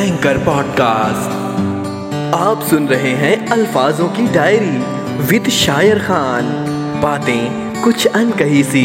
[0.00, 1.30] Anchor podcast
[2.34, 6.44] आप सुन रहे हैं अल्फाजों की डायरी विद शायर खान।
[7.02, 8.84] बातें कुछ अनकही सी।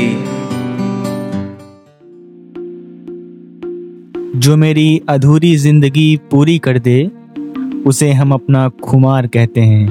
[4.39, 7.11] जो मेरी अधूरी ज़िंदगी पूरी कर दे,
[7.85, 9.87] उसे हम अपना खुमार कहते हैं।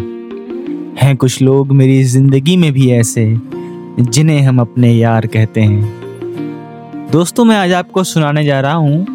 [1.02, 3.26] हैं कुछ लोग मेरी ज़िंदगी में भी ऐसे,
[4.00, 9.06] जिन्हें हम अपने यार कहते हैं। दोस्तों, मैं आज आपको सुनाने जा रहा हूँ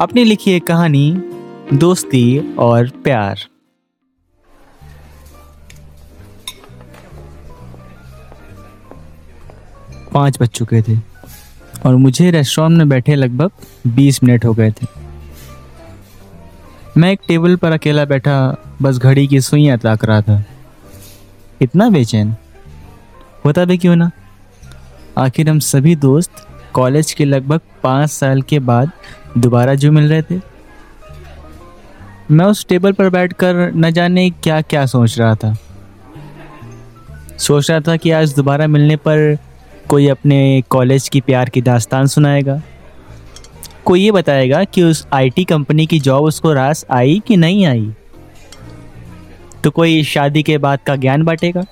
[0.00, 1.22] अपनी लिखी एक कहानी
[1.74, 3.38] दोस्ती और प्यार।
[10.14, 10.96] पाँच बज चुके थे
[11.86, 13.50] और मुझे रेस्टोरेंट में बैठे लगभग
[13.86, 14.86] बीस मिनट हो गए थे।
[16.96, 20.44] मैं एक टेबल पर अकेला बैठा बस घड़ी की सुइयाँ ताक रहा था।
[21.62, 22.34] इतना बेचैन।
[23.44, 24.10] होता भी क्यों ना?
[25.18, 28.90] आखिर हम सभी दोस्त कॉलेज के लगभग पाँच साल के बाद
[29.38, 30.53] दोबारा जो मिल रहे थे।
[32.30, 35.56] मैं उस टेबल पर बैठकर न जाने क्या क्या सोच रहा था।
[37.38, 39.38] सोच रहा था कि आज दोबारा मिलने पर
[39.88, 42.62] कोई अपने कॉलेज की प्यार की दास्तान सुनाएगा।
[43.84, 47.94] कोई ये बताएगा कि उस आईटी कंपनी की जॉब उसको रास आई कि नहीं आई?
[49.64, 51.62] तो कोई शादी के बाद का ज्ञान बांटेगा?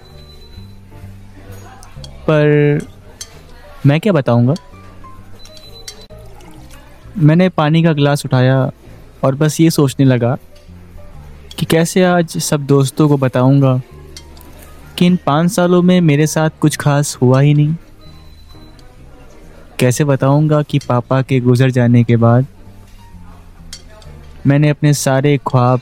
[2.22, 2.78] पर
[3.86, 4.54] मैं क्या बताऊँगा?
[7.18, 8.70] मैंने पानी का गिलास उठाया
[9.24, 10.36] और बस ये सोचने लगा
[11.58, 13.80] कि कैसे आज सब दोस्तों को बताऊँगा
[14.98, 17.74] कि इन पाँच सालों में मेरे साथ कुछ खास हुआ ही नहीं।
[19.78, 22.46] कैसे बताऊँगा कि पापा के गुजर जाने के बाद
[24.46, 25.80] मैंने अपने सारे ख्वाब,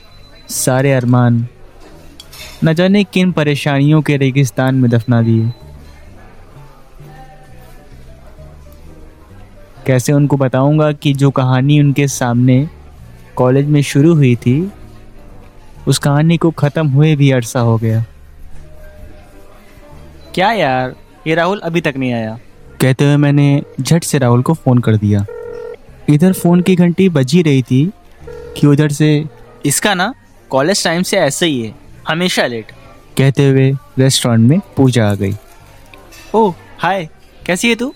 [0.49, 1.47] सारे अरमान,
[2.63, 5.51] न जाने किन परेशानियों के रेगिस्तान में दफना दिए।
[9.87, 12.67] कैसे उनको बताऊँगा कि जो कहानी उनके सामने
[13.41, 14.71] कॉलेज में शुरू हुई थी
[15.87, 18.03] उस कहानी को ख़त्म हुए भी अरसा हो गया।
[20.35, 20.95] क्या यार
[21.27, 22.37] ये राहुल अभी तक नहीं आया?
[22.81, 25.25] कहते हुए मैंने झट से राहुल को फ़ोन कर दिया।
[26.09, 27.81] इधर फ़ोन की घंटी बजी रही थी
[28.57, 29.09] कि उधर से
[29.65, 30.13] इसका ना
[30.49, 31.73] कॉलेज टाइम से ऐसे ही है
[32.07, 32.71] हमेशा लेट।
[33.17, 35.35] कहते हुए रेस्टोरेंट में पूजा आ गई।
[36.35, 37.07] ओह हाय
[37.45, 37.93] कैसी है तू?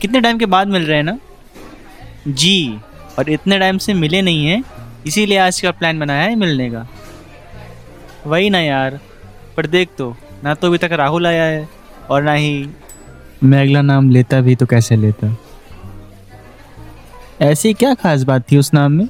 [0.00, 1.18] कितने टाइम के बाद मिल रहे हैं ना?
[2.28, 2.80] जी
[3.18, 4.62] और इतने टाइम से मिले नहीं हैं
[5.06, 6.86] इसीलिए आज का प्लान बनाया है मिलने का।
[8.26, 8.98] वही ना यार
[9.56, 11.68] पर देख तो ना तो अभी तक राहुल आया है
[12.10, 12.68] और ना ही
[13.44, 15.36] मैं अगला नाम लेता भी तो कैसे लेता?
[17.40, 19.08] ऐसी क्या खास बात थी उस नाम में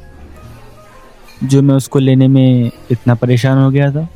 [1.45, 4.09] जो मैं उसको लेने में इतना परेशान हो गया था?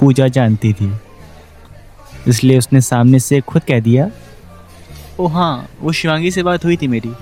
[0.00, 0.92] पूजा जानती थी
[2.28, 4.10] इसलिए उसने सामने से खुद कह दिया।
[5.20, 7.12] ओ हाँ वो शिवांगी से बात हुई थी मेरी।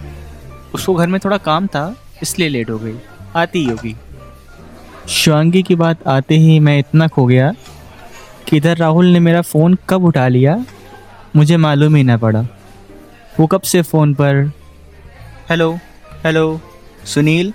[0.75, 2.97] उसको घर में थोड़ा काम था, इसलिए लेट हो गई।
[3.37, 3.95] आती ही होगी।
[5.09, 7.53] शिवांगी की बात आते ही मैं इतना खो गया
[8.49, 10.57] कि इधर राहुल ने मेरा फ़ोन कब उठा लिया,
[11.37, 12.47] मुझे मालूम ही ना पड़ा।
[13.41, 14.51] वो कब से फ़ोन पर,
[15.51, 15.73] हेलो
[16.25, 16.61] हेलो,
[17.05, 17.53] सुनील,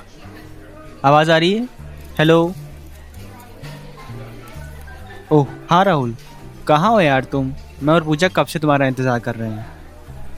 [1.06, 1.68] आवाज़ आ रही है?
[2.20, 2.54] हेलो।
[5.32, 6.16] ओह हाँ राहुल,
[6.68, 7.52] कहाँ हो यार तुम?
[7.84, 9.66] मैं और पूजा कब से तुम्हारा इंतज़ार कर रहे हैं?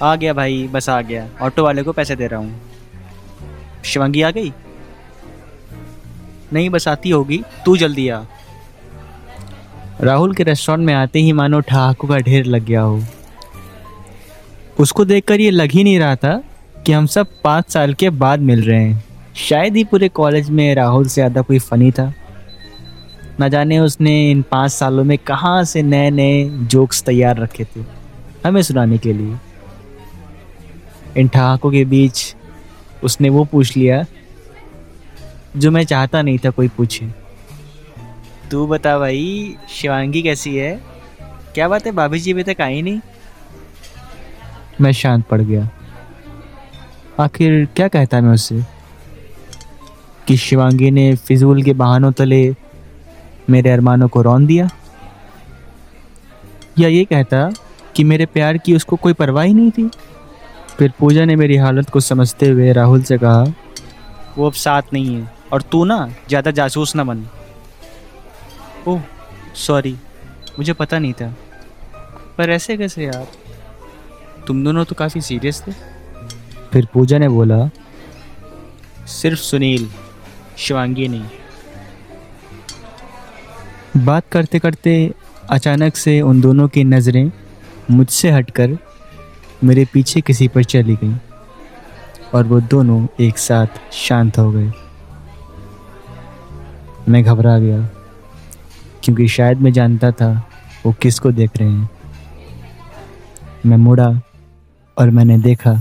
[0.02, 2.62] आ गया भाई, बस आ गया। ऑटो वाले को पैसे दे रहा हूँ।
[3.86, 4.52] शिवंगी आ गई?
[6.54, 8.22] नहीं, बस आती होगी। तू जल्दी आ।
[10.02, 13.02] राहुल के रेस्टोरेंट में आते ही मानो ठहाकों का ढेर लग गया हो।
[14.80, 16.42] उसको देखकर ये लग ही नहीं रहा था
[16.86, 19.04] कि हम सब पाँच साल के बाद मिल रहे हैं।
[19.40, 22.14] शायद ही पूरे कॉलेज में राहुल से ज़्यादा कोई फ़नी था।
[23.42, 27.84] न जाने उसने इन पाँच सालों में कहाँ से नए नए जोक्स तैयार रखे थे,
[28.46, 29.36] हमें सुनाने के लिए।
[31.18, 32.36] इन ठहाकों के बीच
[33.04, 34.06] उसने वो पूछ लिया,
[35.58, 37.12] जो मैं चाहता नहीं था कोई पूछे।
[38.52, 40.82] तू बता भाई, शिवांगी कैसी है?
[41.54, 43.00] क्या बात है भाभी जी अभी तक आई नहीं?
[44.82, 45.70] मैं शांत पड़ गया।
[47.20, 48.62] आखिर क्या कहता मैं उससे
[50.28, 52.56] कि शिवांगी ने फिजूल के बहानों तले
[53.50, 54.70] मेरे अरमानों को रौन दिया?
[56.80, 57.54] या ये कहता
[57.96, 59.90] कि मेरे प्यार की उसको कोई परवाह ही नहीं थी?
[60.78, 63.44] फिर पूजा ने मेरी हालत को समझते हुए राहुल से कहा,
[64.38, 67.26] वो अब साथ नहीं है और तू ना ज़्यादा जासूस ना बन।
[68.88, 69.02] ओह
[69.58, 69.96] सॉरी
[70.60, 71.34] मुझे पता नहीं था।
[72.38, 73.28] पर ऐसे कैसे यार?
[74.48, 75.72] तुम दोनों तो काफ़ी सीरियस थे।
[76.72, 77.70] फिर पूजा ने बोला,
[79.08, 79.88] सिर्फ़ सुनील,
[80.58, 81.26] शिवांगी नहीं।
[83.98, 85.12] बात करते करते
[85.50, 87.32] अचानक से उन दोनों की नज़रें
[87.92, 88.78] मुझसे हटकर
[89.64, 91.16] मेरे पीछे किसी पर चली गई
[92.34, 94.72] और वो दोनों एक साथ शांत हो गए।
[97.10, 97.80] मैं घबरा गया,
[99.04, 100.32] क्योंकि शायद मैं जानता था
[100.86, 101.90] वो किसको देख रहे हैं।
[103.66, 104.10] मैं मुड़ा
[104.98, 105.74] और मैंने देखा,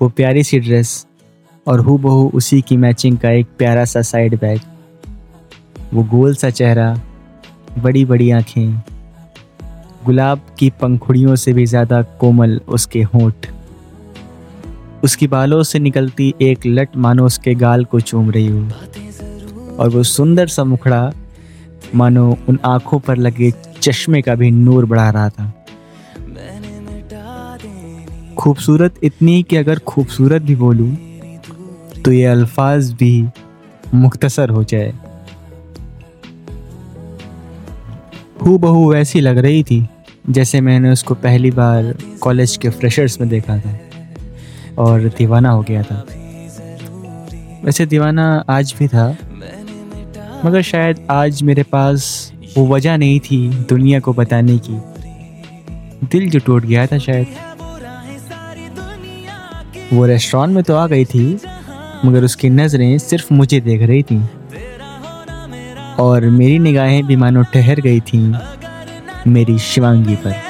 [0.00, 1.06] वो प्यारी सी ड्रेस
[1.66, 4.60] और हु बहू उसी की मैचिंग का एक प्यारा सा साइड बैग।
[5.94, 6.94] वो गोल सा चेहरा,
[7.78, 8.74] बड़ी बड़ी आँखें,
[10.04, 13.46] गुलाब की पंखुड़ियों से भी ज़्यादा कोमल उसके होंठ।
[15.04, 20.02] उसकी बालों से निकलती एक लट मानो उसके गाल को चूम रही हो। और वो
[20.02, 21.12] सुंदर सा मुखड़ा
[21.94, 25.52] मानो उन आँखों पर लगे चश्मे का भी नूर बढ़ा रहा था।
[28.38, 30.94] खूबसूरत इतनी कि अगर खूबसूरत भी बोलूँ
[32.04, 33.26] तो ये अल्फाज भी
[33.94, 34.92] मुख्तसर हो जाए।
[38.46, 39.86] हु बहू वैसी लग रही थी,
[40.30, 43.78] जैसे मैंने उसको पहली बार कॉलेज के फ्रेशर्स में देखा था
[44.78, 46.04] और दीवाना हो गया था।
[47.64, 49.06] वैसे दीवाना आज भी था,
[50.44, 54.80] मगर शायद आज मेरे पास वो वजह नहीं थी दुनिया को बताने की।
[56.08, 57.26] दिल जो टूट गया था शायद।
[59.92, 61.26] वो रेस्टोरेंट में तो आ गई थी,
[62.04, 64.22] मगर उसकी नज़रें सिर्फ़ मुझे देख रही थी।
[65.98, 68.34] और मेरी निगाहें भी मानो ठहर गई थीं
[69.26, 70.43] मेरी शिवांगी पर।